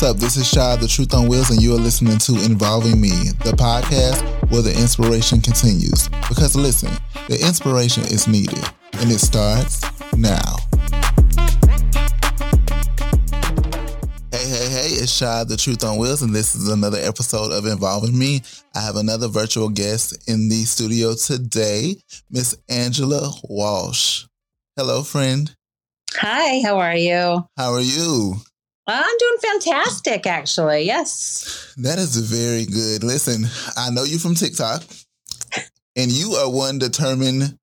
[0.00, 0.16] what's up?
[0.16, 3.08] This is Shy, the Truth on Wheels, and you are listening to Involving Me,
[3.42, 6.08] the podcast where the inspiration continues.
[6.28, 6.92] Because listen,
[7.26, 9.82] the inspiration is needed, and it starts
[10.16, 10.54] now.
[14.30, 17.66] Hey, hey, hey, it's Shy, the Truth on Wheels, and this is another episode of
[17.66, 18.42] Involving Me.
[18.76, 21.96] I have another virtual guest in the studio today,
[22.30, 24.26] Miss Angela Walsh.
[24.76, 25.56] Hello, friend.
[26.12, 27.48] Hi, how are you?
[27.56, 28.36] How are you?
[28.90, 30.84] I'm doing fantastic, actually.
[30.84, 31.74] Yes.
[31.76, 33.04] That is very good.
[33.04, 33.44] Listen,
[33.76, 34.82] I know you from TikTok,
[35.94, 37.58] and you are one determined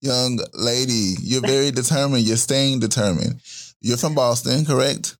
[0.00, 1.16] young lady.
[1.20, 2.22] You're very determined.
[2.22, 3.40] You're staying determined.
[3.80, 5.16] You're from Boston, correct?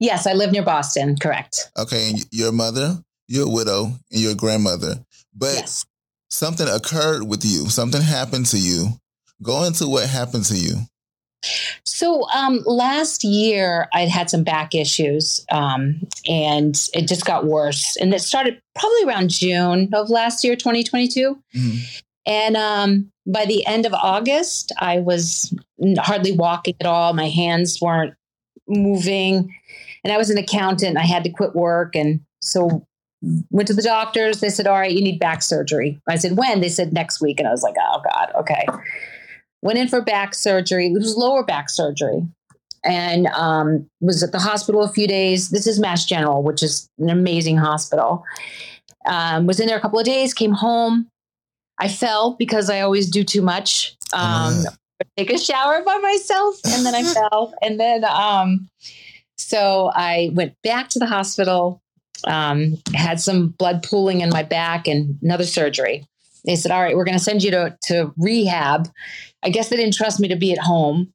[0.00, 1.70] Yes, I live near Boston, correct.
[1.78, 2.98] Okay, and your mother,
[3.28, 4.96] you're widow, and your grandmother.
[5.34, 5.86] But yes.
[6.30, 8.88] something occurred with you, something happened to you.
[9.40, 10.74] Go into what happened to you.
[11.84, 17.96] So um, last year, I'd had some back issues, um, and it just got worse.
[17.96, 21.38] And it started probably around June of last year, 2022.
[21.54, 21.78] Mm-hmm.
[22.26, 25.54] And um, by the end of August, I was
[25.98, 27.12] hardly walking at all.
[27.12, 28.14] My hands weren't
[28.68, 29.54] moving,
[30.04, 30.96] and I was an accountant.
[30.96, 32.86] I had to quit work, and so
[33.50, 34.40] went to the doctors.
[34.40, 37.40] They said, "All right, you need back surgery." I said, "When?" They said, "Next week."
[37.40, 38.66] And I was like, "Oh God, okay."
[39.62, 40.86] Went in for back surgery.
[40.86, 42.22] It was lower back surgery
[42.84, 45.50] and um, was at the hospital a few days.
[45.50, 48.24] This is Mass General, which is an amazing hospital.
[49.06, 51.08] Um, was in there a couple of days, came home.
[51.78, 53.96] I fell because I always do too much.
[54.12, 54.64] Um,
[55.16, 57.54] take a shower by myself, and then I fell.
[57.62, 58.68] And then, um,
[59.38, 61.80] so I went back to the hospital,
[62.26, 66.04] um, had some blood pooling in my back, and another surgery.
[66.44, 68.88] They said, "All right, we're going to send you to to rehab."
[69.42, 71.12] I guess they didn't trust me to be at home.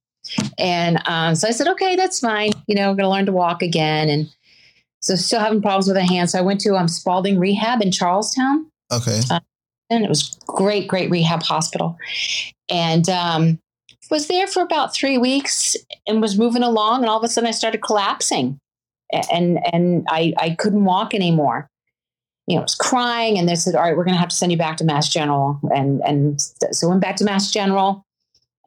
[0.57, 2.51] And um, so I said, okay, that's fine.
[2.67, 4.09] You know, I'm going to learn to walk again.
[4.09, 4.33] And
[5.01, 6.29] so still having problems with a hand.
[6.29, 8.67] So I went to um, Spaulding Rehab in Charlestown.
[8.91, 9.21] Okay.
[9.29, 9.39] Uh,
[9.89, 11.97] and it was great, great rehab hospital.
[12.69, 13.59] And um,
[14.09, 15.75] was there for about three weeks
[16.07, 17.01] and was moving along.
[17.01, 18.57] And all of a sudden I started collapsing
[19.31, 21.69] and, and I, I couldn't walk anymore
[22.47, 24.51] you know, was crying and they said, all right, we're going to have to send
[24.51, 25.59] you back to Mass General.
[25.73, 28.05] And, and so went back to Mass General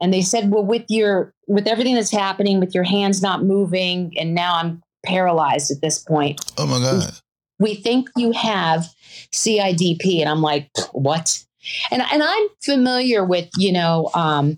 [0.01, 4.13] and they said, well, with your, with everything that's happening, with your hands not moving,
[4.17, 6.41] and now I'm paralyzed at this point.
[6.57, 7.13] Oh my God.
[7.59, 8.87] We, we think you have
[9.33, 10.19] CIDP.
[10.19, 11.43] And I'm like, what?
[11.91, 14.57] And, and I'm familiar with, you know, um,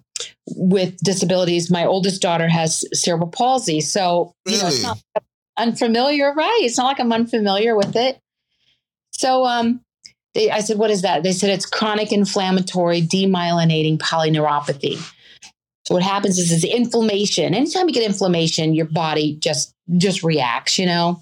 [0.56, 1.72] with disabilities.
[1.72, 3.82] My oldest daughter has cerebral palsy.
[3.82, 4.58] So, really?
[4.58, 5.00] you know, it's not
[5.58, 6.60] unfamiliar, right?
[6.62, 8.20] It's not like I'm unfamiliar with it.
[9.12, 9.82] So, um,
[10.34, 11.24] they, I said, what is that?
[11.24, 14.98] They said it's chronic inflammatory demyelinating polyneuropathy.
[15.86, 17.54] So what happens is is inflammation.
[17.54, 21.22] Anytime you get inflammation, your body just just reacts, you know,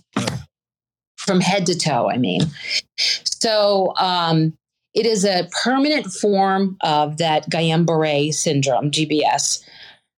[1.17, 2.09] from head to toe.
[2.09, 2.41] I mean,
[2.97, 4.53] so um,
[4.93, 9.63] it is a permanent form of that Guillain-Barré syndrome, GBS.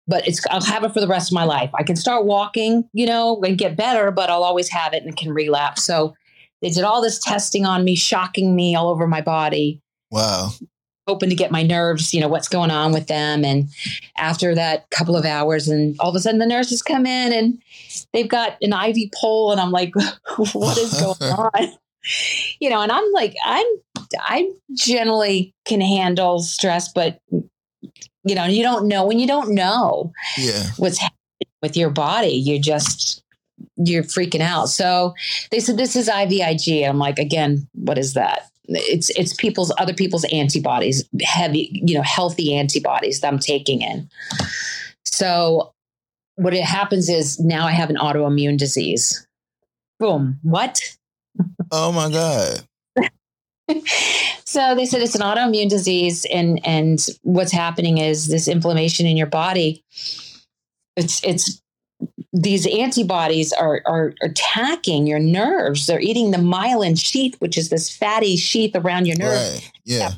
[0.09, 1.71] But it's I'll have it for the rest of my life.
[1.79, 5.13] I can start walking, you know, and get better, but I'll always have it and
[5.13, 5.85] it can relapse.
[5.85, 6.15] So
[6.63, 9.81] they did all this testing on me, shocking me all over my body.
[10.11, 10.51] Wow
[11.11, 13.45] hoping to get my nerves, you know, what's going on with them.
[13.45, 13.69] And
[14.17, 17.61] after that couple of hours, and all of a sudden the nurses come in and
[18.13, 19.93] they've got an IV pole, and I'm like,
[20.53, 21.73] what is going on?
[22.61, 23.67] You know, and I'm like, I'm,
[24.21, 30.13] I generally can handle stress, but you know, you don't know when you don't know
[30.39, 30.67] yeah.
[30.77, 31.19] what's happening
[31.61, 32.29] with your body.
[32.29, 33.25] You just,
[33.77, 34.69] you're freaking out.
[34.69, 35.15] So
[35.51, 36.89] they said, this is IVIG.
[36.89, 38.51] I'm like, again, what is that?
[38.73, 44.09] it's it's people's other people's antibodies, heavy, you know, healthy antibodies that I'm taking in.
[45.05, 45.73] So
[46.37, 49.27] what it happens is now I have an autoimmune disease.
[49.99, 50.39] Boom.
[50.43, 50.81] What?
[51.71, 52.67] Oh my God.
[54.45, 59.17] so they said it's an autoimmune disease and and what's happening is this inflammation in
[59.17, 59.85] your body
[60.97, 61.63] it's it's
[62.33, 65.87] these antibodies are, are attacking your nerves.
[65.87, 69.37] They're eating the myelin sheath, which is this fatty sheath around your nerve.
[69.37, 69.73] Right.
[69.85, 70.13] Yeah.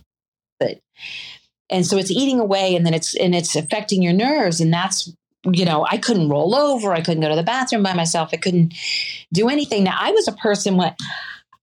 [1.73, 4.61] And so it's eating away and then it's and it's affecting your nerves.
[4.61, 5.11] And that's,
[5.50, 6.93] you know, I couldn't roll over.
[6.93, 8.29] I couldn't go to the bathroom by myself.
[8.32, 8.75] I couldn't
[9.32, 9.82] do anything.
[9.82, 10.97] Now I was a person what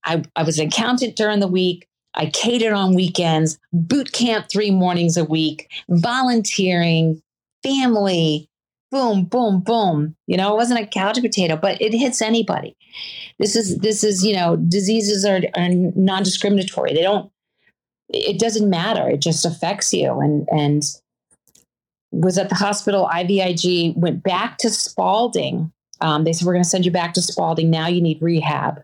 [0.03, 1.87] I, I was an accountant during the week.
[2.15, 7.21] I catered on weekends, boot camp three mornings a week, volunteering,
[7.61, 8.48] family,
[8.91, 10.15] boom, boom, boom.
[10.27, 12.75] You know, it wasn't a couch potato, but it hits anybody.
[13.37, 16.93] This is this is you know, diseases are, are non-discriminatory.
[16.93, 17.31] They don't.
[18.09, 19.07] It doesn't matter.
[19.07, 20.19] It just affects you.
[20.19, 20.83] And and
[22.11, 23.09] was at the hospital.
[23.11, 25.71] IVIG went back to Spaulding
[26.01, 27.69] Um, they said, We're going to send you back to Spaulding.
[27.69, 28.81] Now you need rehab.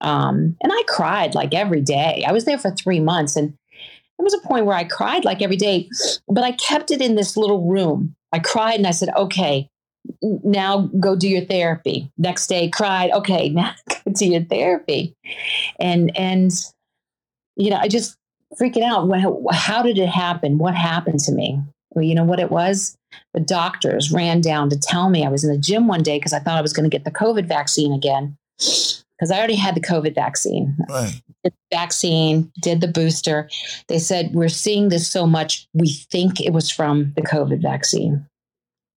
[0.00, 2.24] Um, and I cried like every day.
[2.26, 5.42] I was there for three months and there was a point where I cried like
[5.42, 5.88] every day,
[6.28, 8.16] but I kept it in this little room.
[8.32, 9.68] I cried and I said, okay,
[10.22, 12.10] now go do your therapy.
[12.16, 15.14] Next day, cried, okay, now go do your therapy.
[15.78, 16.52] And, and,
[17.56, 18.16] you know, I just
[18.60, 19.08] freaking out.
[19.54, 20.58] How did it happen?
[20.58, 21.60] What happened to me?
[21.90, 22.96] Well, you know what it was?
[23.34, 26.32] The doctors ran down to tell me I was in the gym one day because
[26.32, 29.74] I thought I was going to get the COVID vaccine again because I already had
[29.74, 30.76] the COVID vaccine.
[30.88, 31.20] Right.
[31.44, 33.48] The vaccine, did the booster.
[33.88, 38.26] They said, We're seeing this so much, we think it was from the COVID vaccine.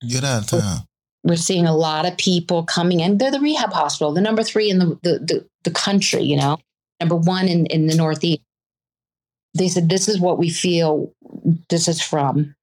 [0.07, 0.79] Get out of town.
[1.23, 3.19] We're seeing a lot of people coming in.
[3.19, 6.57] They're the rehab hospital, the number three in the, the, the, the country, you know,
[6.99, 8.41] number one in, in the Northeast.
[9.53, 11.13] They said, This is what we feel
[11.69, 12.55] this is from.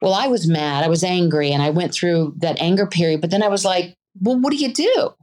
[0.00, 0.84] Well, I was mad.
[0.84, 3.20] I was angry and I went through that anger period.
[3.20, 5.14] But then I was like, Well, what do you do?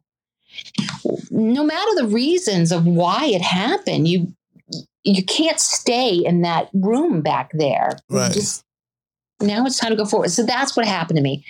[1.29, 4.33] No matter the reasons of why it happened, you
[5.03, 7.97] you can't stay in that room back there.
[8.09, 8.31] Right.
[8.31, 8.63] Just,
[9.41, 10.29] now it's time to go forward.
[10.29, 11.43] So that's what happened to me.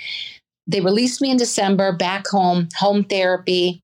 [0.68, 3.82] They released me in December, back home, home therapy,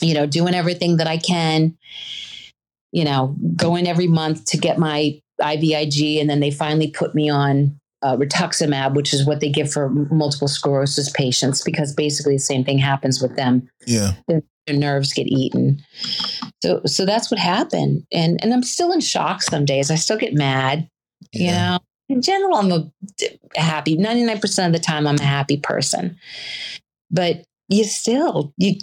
[0.00, 1.76] you know, doing everything that I can,
[2.92, 6.20] you know, going every month to get my IVIG.
[6.20, 9.88] And then they finally put me on uh, rituximab, which is what they give for
[9.88, 13.68] multiple sclerosis patients, because basically the same thing happens with them.
[13.86, 15.82] Yeah, their, their, nerves get eaten.
[16.62, 19.90] So, so that's what happened, and and I'm still in shock some days.
[19.90, 20.88] I still get mad.
[21.32, 21.40] Yeah.
[21.40, 21.78] You know,
[22.08, 23.96] in general, I'm a happy.
[23.96, 26.18] Ninety nine percent of the time, I'm a happy person,
[27.10, 28.76] but you still you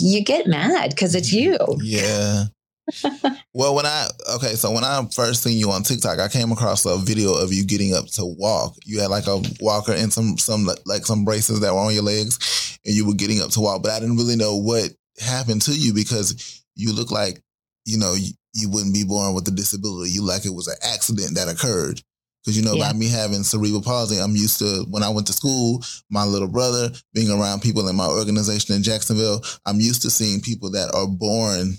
[0.00, 1.58] you get mad because it's you.
[1.82, 2.46] Yeah
[3.52, 6.86] well, when I okay, so when I first seen you on TikTok, I came across
[6.86, 8.76] a video of you getting up to walk.
[8.84, 12.04] You had like a walker and some some like some braces that were on your
[12.04, 13.82] legs, and you were getting up to walk.
[13.82, 14.90] But I didn't really know what
[15.20, 17.42] happened to you because you look like
[17.84, 20.10] you know you, you wouldn't be born with a disability.
[20.10, 22.00] You like it was an accident that occurred.
[22.44, 22.92] Because you know, yeah.
[22.92, 26.46] by me having cerebral palsy, I'm used to when I went to school, my little
[26.46, 29.42] brother being around people in my organization in Jacksonville.
[29.66, 31.74] I'm used to seeing people that are born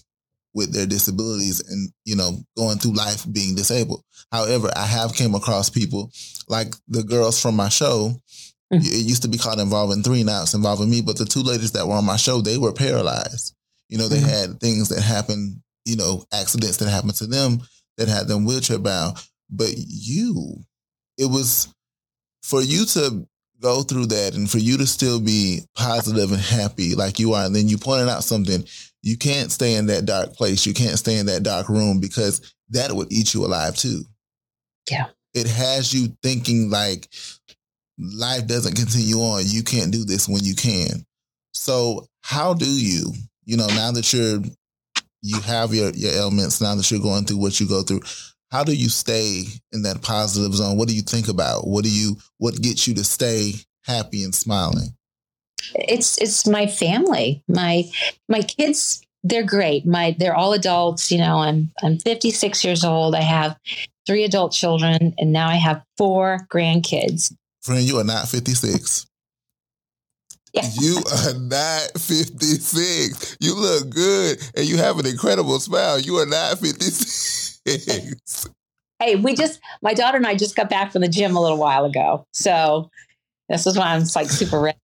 [0.57, 5.35] with their disabilities and you know going through life being disabled however i have came
[5.35, 6.11] across people
[6.49, 8.09] like the girls from my show
[8.73, 8.77] mm-hmm.
[8.77, 11.73] it used to be called involving three now it's involving me but the two ladies
[11.73, 13.53] that were on my show they were paralyzed
[13.87, 14.49] you know they mm-hmm.
[14.49, 17.61] had things that happened you know accidents that happened to them
[17.97, 19.15] that had them wheelchair bound
[19.51, 20.55] but you
[21.19, 21.71] it was
[22.41, 23.27] for you to
[23.61, 27.45] go through that and for you to still be positive and happy like you are
[27.45, 28.63] and then you pointed out something
[29.07, 30.65] you can't stay in that dark place.
[30.65, 34.01] You can't stay in that dark room because that would eat you alive too.
[34.91, 35.05] Yeah.
[35.33, 37.07] It has you thinking like
[37.97, 39.43] life doesn't continue on.
[39.45, 41.05] You can't do this when you can.
[41.53, 43.13] So how do you,
[43.45, 44.41] you know, now that you're
[45.21, 48.01] you have your your ailments, now that you're going through what you go through,
[48.51, 50.77] how do you stay in that positive zone?
[50.77, 51.65] What do you think about?
[51.65, 53.53] What do you what gets you to stay
[53.85, 54.96] happy and smiling?
[55.75, 57.43] It's it's my family.
[57.47, 57.83] My
[58.27, 59.85] my kids, they're great.
[59.85, 61.11] My they're all adults.
[61.11, 63.15] You know, I'm I'm 56 years old.
[63.15, 63.57] I have
[64.05, 67.33] three adult children, and now I have four grandkids.
[67.61, 69.07] Friend, you are not 56.
[70.53, 70.65] Yeah.
[70.79, 73.37] You are not 56.
[73.39, 75.99] You look good and you have an incredible smile.
[75.99, 78.49] You are not 56.
[78.99, 81.57] hey, we just, my daughter and I just got back from the gym a little
[81.57, 82.25] while ago.
[82.33, 82.89] So
[83.49, 84.79] this is why I'm like super ready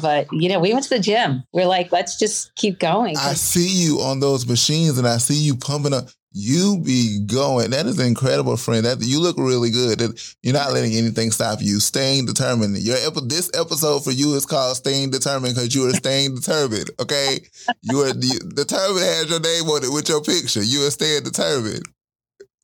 [0.00, 1.44] but you know, we went to the gym.
[1.52, 3.16] We're like, let's just keep going.
[3.16, 6.08] I see you on those machines, and I see you pumping up.
[6.36, 7.70] You be going.
[7.70, 8.84] That is incredible, friend.
[8.84, 10.00] That you look really good.
[10.42, 11.78] You're not letting anything stop you.
[11.78, 12.76] Staying determined.
[12.78, 12.96] Your
[13.26, 16.90] this episode for you is called "Staying Determined" because you are staying determined.
[16.98, 17.38] Okay,
[17.82, 20.62] you are determined has your name on it with your picture.
[20.62, 21.84] You are staying determined.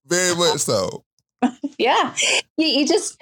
[0.06, 1.04] Very much so.
[1.78, 2.14] yeah,
[2.56, 3.20] you, you just.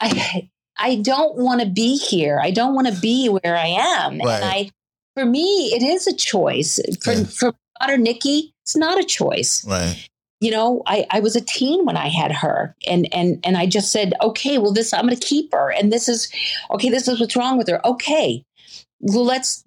[0.00, 2.40] I I don't want to be here.
[2.42, 4.18] I don't want to be where I am.
[4.18, 4.34] Right.
[4.34, 4.70] And I,
[5.14, 6.78] for me, it is a choice.
[7.02, 7.24] For, yeah.
[7.24, 9.64] for daughter Nikki, it's not a choice.
[9.66, 10.08] Right.
[10.40, 13.66] You know, I, I was a teen when I had her and, and, and I
[13.66, 15.72] just said, okay, well, this, I'm going to keep her.
[15.72, 16.30] And this is,
[16.70, 17.84] okay, this is what's wrong with her.
[17.86, 18.44] Okay,
[19.00, 19.64] well, let's,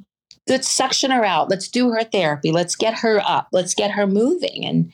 [0.47, 1.49] let's suction her out.
[1.49, 2.51] Let's do her therapy.
[2.51, 3.47] Let's get her up.
[3.51, 4.63] Let's get her moving.
[4.63, 4.93] And,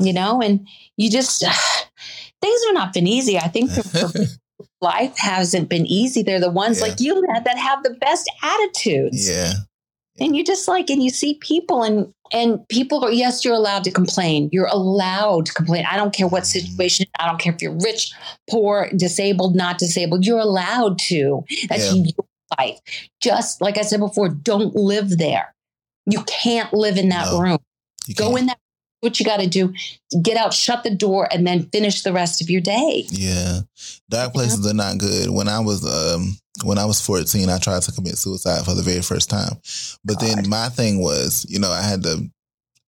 [0.00, 1.40] you know, and you just,
[2.40, 3.36] things have not been easy.
[3.36, 4.18] I think for, for
[4.84, 6.22] life hasn't been easy.
[6.22, 6.86] They're the ones yeah.
[6.86, 9.28] like you that have the best attitudes.
[9.28, 9.54] Yeah.
[10.20, 13.84] And you just like, and you see people and and people are yes, you're allowed
[13.84, 14.48] to complain.
[14.52, 15.86] You're allowed to complain.
[15.90, 16.66] I don't care what mm-hmm.
[16.66, 17.06] situation.
[17.18, 18.12] I don't care if you're rich,
[18.48, 20.24] poor, disabled, not disabled.
[20.24, 21.44] You're allowed to.
[21.68, 22.04] That's yeah.
[22.04, 22.26] your
[22.58, 22.78] life.
[23.20, 25.54] Just like I said before, don't live there.
[26.06, 27.58] You can't live in that No, room.
[28.16, 28.58] Go in that.
[29.04, 29.72] What you got to do,
[30.22, 33.04] get out, shut the door, and then finish the rest of your day.
[33.10, 33.60] Yeah,
[34.08, 35.30] dark places are not good.
[35.30, 38.82] When I was um when I was fourteen, I tried to commit suicide for the
[38.82, 39.52] very first time.
[40.04, 42.30] But then my thing was, you know, I had to.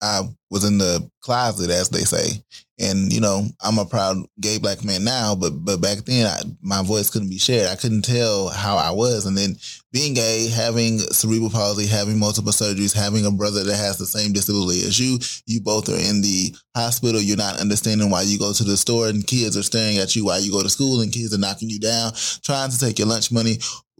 [0.02, 2.42] I was in the closet, as they say,
[2.80, 5.36] and you know, I'm a proud gay black man now.
[5.36, 7.70] But but back then, I, my voice couldn't be shared.
[7.70, 9.58] I couldn't tell how I was, and then
[9.92, 14.32] being gay, having cerebral palsy, having multiple surgeries, having a brother that has the same
[14.32, 17.20] disability as you, you both are in the hospital.
[17.20, 20.26] You're not understanding why you go to the store and kids are staring at you
[20.26, 22.14] while you go to school and kids are knocking you down,
[22.44, 23.58] trying to take your lunch money,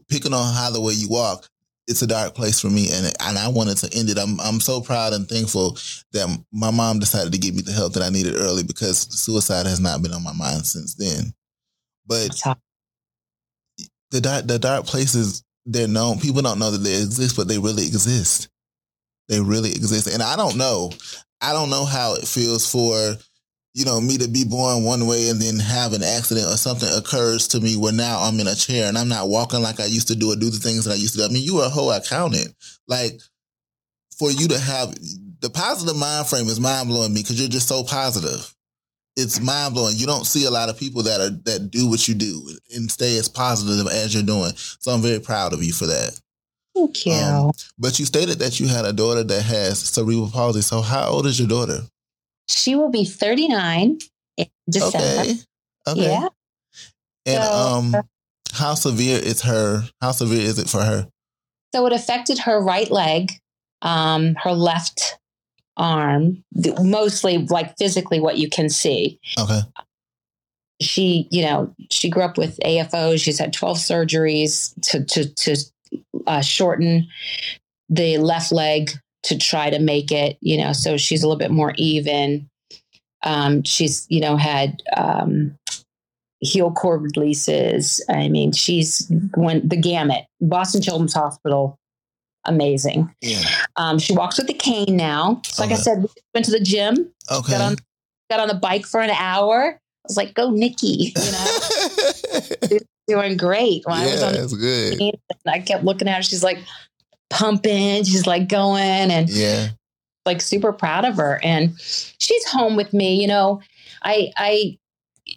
[0.08, 1.46] picking on how the way you walk.
[1.90, 4.18] It's a dark place for me, and and I wanted to end it.
[4.18, 5.76] I'm I'm so proud and thankful
[6.12, 9.66] that my mom decided to give me the help that I needed early because suicide
[9.66, 11.34] has not been on my mind since then.
[12.06, 12.40] But
[14.10, 17.58] the dark the dark places they're known people don't know that they exist but they
[17.58, 18.48] really exist
[19.28, 20.90] they really exist and i don't know
[21.40, 23.16] i don't know how it feels for
[23.74, 26.88] you know me to be born one way and then have an accident or something
[26.96, 29.84] occurs to me where now i'm in a chair and i'm not walking like i
[29.84, 31.58] used to do or do the things that i used to do i mean you
[31.58, 32.54] are a whole accountant
[32.88, 33.20] like
[34.18, 34.94] for you to have
[35.40, 38.54] the positive mind frame is mind blowing me because you're just so positive
[39.16, 39.94] it's mind blowing.
[39.96, 42.90] You don't see a lot of people that are that do what you do and
[42.90, 44.52] stay as positive as you're doing.
[44.54, 46.18] So I'm very proud of you for that.
[46.74, 47.12] Thank you.
[47.12, 50.62] Um, But you stated that you had a daughter that has cerebral palsy.
[50.62, 51.80] So how old is your daughter?
[52.50, 53.98] She will be 39
[54.36, 55.20] in December.
[55.20, 55.34] Okay.
[55.88, 56.02] Okay.
[56.02, 56.28] Yeah.
[57.26, 57.96] And So- um
[58.52, 61.08] how severe is her how severe is it for her?
[61.74, 63.32] So it affected her right leg,
[63.82, 65.18] um, her left
[65.76, 66.42] arm,
[66.80, 69.20] mostly like physically what you can see.
[69.38, 69.60] Okay.
[70.80, 73.20] She, you know, she grew up with AFO.
[73.20, 75.56] She's had 12 surgeries to, to, to
[76.26, 77.06] uh, shorten
[77.88, 78.90] the left leg
[79.24, 82.48] to try to make it, you know, so she's a little bit more even.
[83.22, 85.56] Um, she's, you know, had um,
[86.40, 88.04] heel cord releases.
[88.08, 90.24] I mean, she's went the gamut.
[90.40, 91.78] Boston Children's Hospital,
[92.46, 93.14] amazing.
[93.20, 93.42] Yeah.
[93.76, 95.42] Um, she walks with a cane now.
[95.44, 97.52] So like I said, we went to the gym, Okay.
[97.52, 97.76] got on
[98.30, 99.78] got on the bike for an hour.
[99.78, 103.82] I was like, go Nikki, you know, doing great.
[103.84, 105.14] When I was yeah, on that's good.
[105.46, 106.22] I kept looking at her.
[106.22, 106.58] She's like
[107.30, 109.68] pumping, she's like going and Yeah.
[110.26, 111.40] like super proud of her.
[111.42, 113.60] And she's home with me, you know.
[114.02, 114.78] I I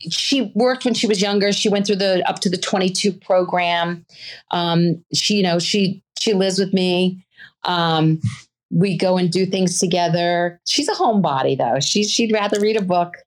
[0.09, 1.51] she worked when she was younger.
[1.51, 4.05] She went through the up to the 22 program.
[4.51, 7.23] Um, she, you know, she she lives with me.
[7.63, 8.19] Um,
[8.71, 10.59] we go and do things together.
[10.67, 11.79] She's a homebody though.
[11.79, 13.17] She she'd rather read a book.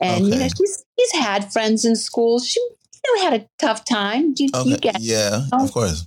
[0.00, 2.38] And you know, she's she's had friends in school.
[2.38, 4.34] She you know, had a tough time.
[4.36, 4.76] You, you Okay.
[4.76, 6.06] get Yeah, of course.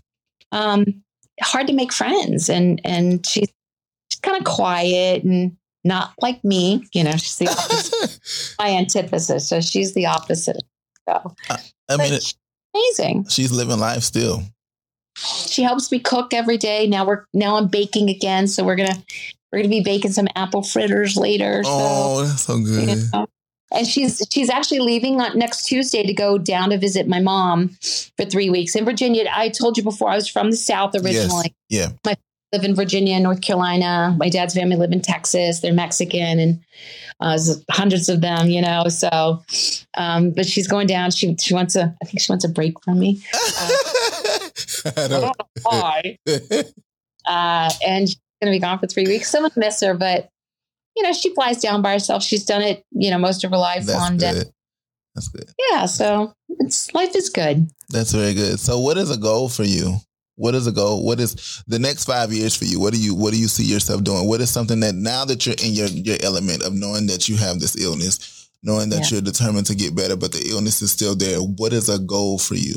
[0.52, 1.04] um
[1.42, 2.50] hard to make friends.
[2.50, 3.50] And and she's,
[4.12, 5.56] she's kind of quiet and
[5.86, 8.20] not like me you know she's the opposite.
[8.60, 9.48] My antithesis.
[9.48, 10.58] So she's the opposite
[11.08, 12.34] so I but mean, it,
[12.76, 13.26] amazing.
[13.30, 14.44] she's living life still.
[15.18, 16.86] she helps me cook every day.
[16.88, 18.48] Now we're now i'm baking again.
[18.48, 19.02] So we're gonna
[19.52, 21.64] we're gonna be baking some apple fritters later.
[21.64, 22.98] So Oh, that's so you good.
[23.14, 23.28] know.
[23.72, 27.70] And she's she's actually leaving on next Tuesday to go down to visit my mom
[28.18, 29.26] for three weeks in Virginia.
[29.34, 31.54] I told you before I was from the South originally.
[31.70, 31.90] Yeah.
[32.06, 32.16] My
[32.52, 34.16] live in Virginia, North Carolina.
[34.18, 35.60] My dad's family live in Texas.
[35.60, 36.60] They're Mexican, and
[37.20, 37.38] uh,
[37.70, 38.86] hundreds of them, you know.
[38.88, 39.44] So,
[39.96, 41.12] um, but she's going down.
[41.12, 41.96] She she wants a.
[42.02, 43.22] I think she wants a break from me.
[43.34, 44.50] I
[44.86, 45.34] I don't know
[45.64, 46.18] why.
[47.26, 49.30] Uh, and she's going to be gone for three weeks.
[49.30, 50.30] Someone miss her, but
[51.00, 52.22] you know, she flies down by herself.
[52.24, 54.52] She's done it, you know, most of her life That's on good.
[55.16, 55.50] That's good.
[55.72, 57.70] Yeah, so it's life is good.
[57.90, 58.60] That's very good.
[58.60, 59.96] So, what is a goal for you?
[60.36, 61.06] What is a goal?
[61.06, 62.82] What is the next five years for you?
[62.82, 64.28] What do you What do you see yourself doing?
[64.28, 67.38] What is something that now that you're in your your element of knowing that you
[67.38, 69.16] have this illness, knowing that Yeah.
[69.16, 71.40] you're determined to get better, but the illness is still there?
[71.40, 72.76] What is a goal for you?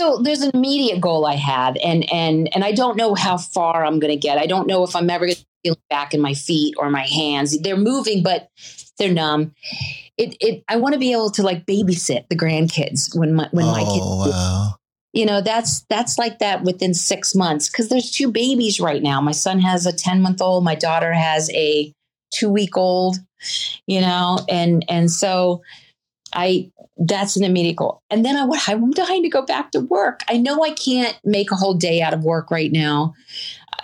[0.00, 3.84] So there's an immediate goal I have, and and and I don't know how far
[3.84, 4.38] I'm going to get.
[4.38, 7.04] I don't know if I'm ever going to feel back in my feet or my
[7.04, 7.60] hands.
[7.60, 8.48] They're moving, but
[8.96, 9.52] they're numb.
[10.16, 13.66] It it I want to be able to like babysit the grandkids when my when
[13.66, 14.00] my kids.
[14.00, 14.74] oh wow!
[15.12, 19.20] You know that's that's like that within six months because there's two babies right now.
[19.20, 20.64] My son has a ten month old.
[20.64, 21.92] My daughter has a
[22.32, 23.18] two week old.
[23.86, 25.60] You know, and and so
[26.32, 28.02] I that's an immediate goal.
[28.10, 30.20] And then I want I'm dying to go back to work.
[30.28, 33.14] I know I can't make a whole day out of work right now.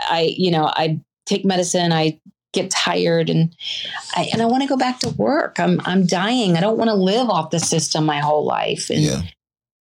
[0.09, 1.93] I you know I take medicine.
[1.93, 2.21] I
[2.53, 3.55] get tired and
[4.15, 5.59] I and I want to go back to work.
[5.59, 6.57] I'm I'm dying.
[6.57, 8.91] I don't want to live off the system my whole life.
[8.91, 9.23] And Yeah,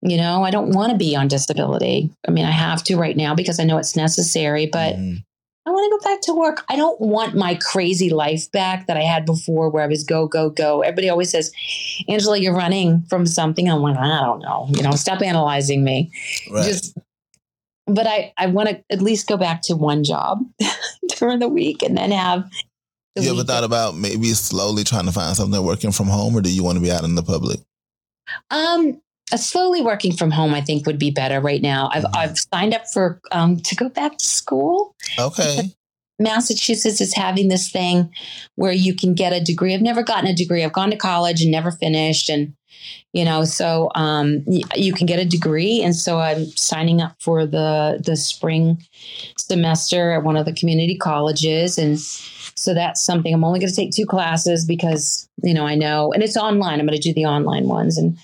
[0.02, 2.12] You know, I don't want to be on disability.
[2.28, 5.24] I mean, I have to right now because I know it's necessary, but mm.
[5.68, 6.64] I want to go back to work.
[6.70, 10.28] I don't want my crazy life back that I had before where I was go,
[10.28, 10.82] go, go.
[10.82, 11.52] Everybody always says,
[12.08, 13.68] Angela, you're running from something.
[13.68, 14.68] I'm like, I don't know.
[14.70, 16.12] You know, stop analyzing me.
[16.52, 16.66] Right.
[16.66, 16.96] Just
[17.88, 20.44] but I, I want to at least go back to one job
[21.18, 22.50] during the week and then have.
[23.16, 26.42] The you ever thought about maybe slowly trying to find something working from home, or
[26.42, 27.60] do you want to be out in the public?
[28.50, 29.02] Um,
[29.36, 31.90] slowly working from home, I think would be better right now.
[31.94, 32.18] I've mm-hmm.
[32.18, 34.96] I've signed up for um to go back to school.
[35.18, 35.72] Okay.
[36.18, 38.10] Massachusetts is having this thing
[38.56, 39.74] where you can get a degree.
[39.74, 40.64] I've never gotten a degree.
[40.64, 42.54] I've gone to college and never finished, and
[43.14, 44.44] you know so um,
[44.76, 48.78] you can get a degree and so i'm signing up for the the spring
[49.38, 53.76] semester at one of the community colleges and so that's something i'm only going to
[53.76, 57.14] take two classes because you know i know and it's online i'm going to do
[57.14, 58.18] the online ones and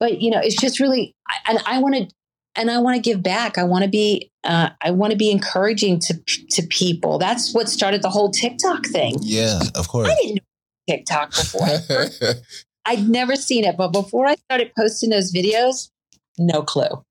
[0.00, 1.14] but you know it's just really
[1.46, 2.08] and i want to
[2.56, 3.58] and i want to give back.
[3.58, 6.14] I want to be uh, i want to be encouraging to
[6.50, 7.18] to people.
[7.18, 9.16] That's what started the whole tiktok thing.
[9.20, 10.08] Yeah of course.
[10.08, 11.66] i didn't know tiktok before
[12.86, 15.88] I'd never seen it, but before I started posting those videos,
[16.38, 17.02] no clue.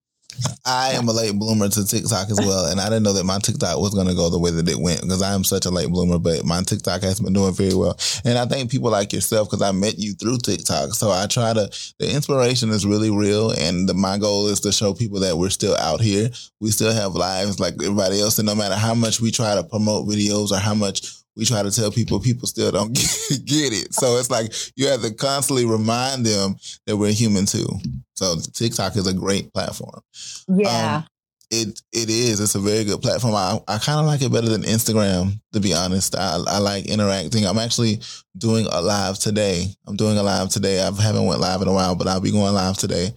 [0.66, 3.40] I am a late bloomer to TikTok as well, and I didn't know that my
[3.40, 5.70] TikTok was going to go the way that it went because I am such a
[5.70, 6.20] late bloomer.
[6.20, 9.62] But my TikTok has been doing very well, and I think people like yourself because
[9.62, 10.94] I met you through TikTok.
[10.94, 11.70] So I try to.
[12.00, 15.50] The inspiration is really real, and the, my goal is to show people that we're
[15.50, 16.30] still out here.
[16.60, 19.64] We still have lives like everybody else, and no matter how much we try to
[19.64, 23.10] promote videos or how much we try to tell people, people still don't get,
[23.46, 23.94] get it.
[23.94, 27.68] So it's like you have to constantly remind them that we're human too.
[28.16, 30.02] So TikTok is a great platform.
[30.48, 30.98] Yeah.
[30.98, 31.08] Um,
[31.52, 32.40] it it is.
[32.40, 33.36] It's a very good platform.
[33.36, 36.16] I, I kind of like it better than Instagram, to be honest.
[36.16, 37.46] I, I like interacting.
[37.46, 38.02] I'm actually
[38.38, 39.68] doing a live today.
[39.88, 40.82] I'm doing a live today.
[40.82, 43.12] I haven't went live in a while, but I'll be going live today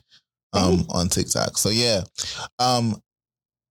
[0.52, 1.56] um, on TikTok.
[1.56, 2.02] So yeah.
[2.58, 3.00] Um,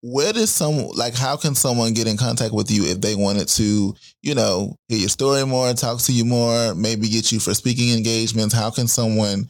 [0.04, 3.48] where does some like how can someone get in contact with you if they wanted
[3.48, 7.54] to you know hear your story more talk to you more maybe get you for
[7.54, 9.48] speaking engagements how can someone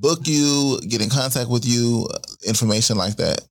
[0.00, 2.08] book you get in contact with you
[2.46, 3.46] information like that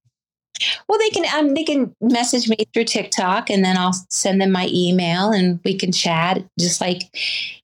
[0.88, 4.52] well they can um, they can message me through tiktok and then i'll send them
[4.52, 7.04] my email and we can chat just like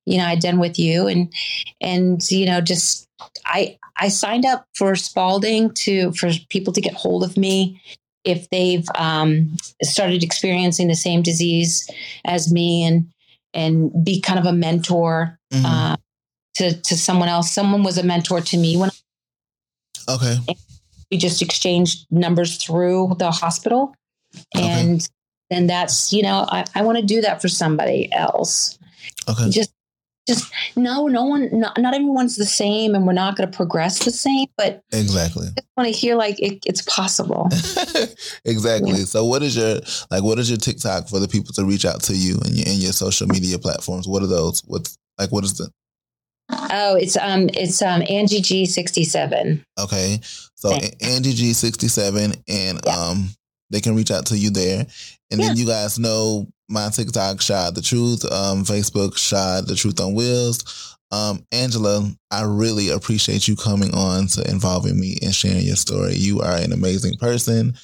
[0.05, 1.33] you know i've done with you and
[1.81, 3.07] and you know just
[3.45, 7.81] i i signed up for Spaulding to for people to get hold of me
[8.25, 11.87] if they've um, started experiencing the same disease
[12.25, 13.07] as me and
[13.53, 15.65] and be kind of a mentor mm-hmm.
[15.65, 15.95] uh,
[16.55, 17.51] to to someone else.
[17.51, 18.89] Someone was a mentor to me when.
[20.09, 20.37] Okay.
[21.11, 23.95] We just exchanged numbers through the hospital,
[24.53, 25.07] and okay.
[25.51, 28.77] and that's you know I, I want to do that for somebody else.
[29.29, 29.49] Okay.
[29.49, 29.71] Just
[30.27, 34.03] just no no one not, not everyone's the same and we're not going to progress
[34.05, 37.47] the same but exactly i want to hear like it, it's possible
[38.45, 39.05] exactly yeah.
[39.05, 42.01] so what is your like what is your tiktok for the people to reach out
[42.01, 45.43] to you and your, and your social media platforms what are those what's like what
[45.43, 45.69] is the
[46.49, 49.63] Oh, it's um, it's um, Angie G sixty seven.
[49.79, 50.19] Okay,
[50.55, 52.97] so Angie G sixty seven, and yeah.
[52.97, 53.29] um,
[53.71, 54.86] they can reach out to you there,
[55.31, 55.47] and yeah.
[55.47, 60.13] then you guys know my TikTok, Shad the Truth, um, Facebook, Shad the Truth on
[60.13, 60.97] Wheels.
[61.12, 66.15] Um, Angela, I really appreciate you coming on to involving me and sharing your story.
[66.15, 67.75] You are an amazing person.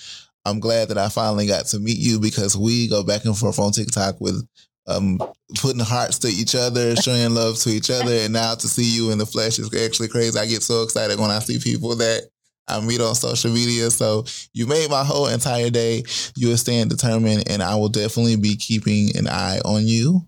[0.44, 3.60] I'm glad that I finally got to meet you because we go back and forth
[3.60, 4.44] on TikTok with
[4.92, 5.20] um,
[5.60, 9.12] putting hearts to each other, showing love to each other, and now to see you
[9.12, 10.38] in the flesh is actually crazy.
[10.38, 12.30] I get so excited when I see people that
[12.68, 13.90] I meet on social media.
[13.90, 16.04] So you made my whole entire day.
[16.36, 20.28] You are staying determined, and I will definitely be keeping an eye on you.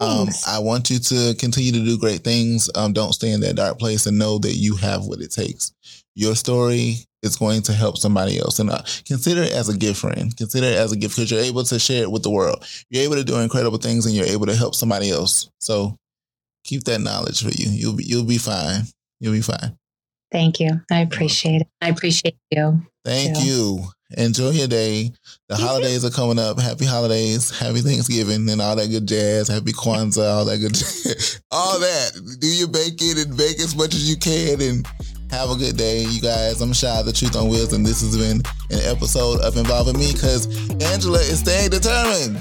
[0.00, 2.68] Um, I want you to continue to do great things.
[2.74, 5.72] Um, don't stay in that dark place and know that you have what it takes.
[6.16, 8.58] Your story is going to help somebody else.
[8.58, 10.36] And uh, consider it as a gift, friend.
[10.36, 12.64] Consider it as a gift because you're able to share it with the world.
[12.90, 15.50] You're able to do incredible things and you're able to help somebody else.
[15.60, 15.96] So
[16.64, 17.70] keep that knowledge for you.
[17.70, 18.82] You'll be, you'll be fine.
[19.20, 19.78] You'll be fine.
[20.30, 20.80] Thank you.
[20.90, 21.68] I appreciate it.
[21.80, 22.82] I appreciate you.
[23.04, 23.44] Thank too.
[23.44, 23.84] you.
[24.16, 25.10] Enjoy your day.
[25.48, 26.60] The holidays are coming up.
[26.60, 27.50] Happy holidays.
[27.58, 29.48] Happy Thanksgiving and all that good jazz.
[29.48, 30.76] Happy Kwanzaa, all that good
[31.50, 32.38] all that.
[32.40, 34.86] Do your baking and bake as much as you can and
[35.32, 36.60] have a good day, you guys.
[36.60, 40.12] I'm Shy, the Truth on Wheels, and this has been an episode of Involving Me
[40.12, 40.46] because
[40.92, 42.36] Angela is staying determined.